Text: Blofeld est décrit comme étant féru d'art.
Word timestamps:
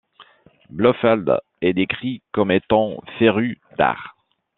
Blofeld 0.71 1.29
est 1.61 1.73
décrit 1.73 2.23
comme 2.31 2.49
étant 2.49 2.99
féru 3.19 3.61
d'art. 3.77 4.17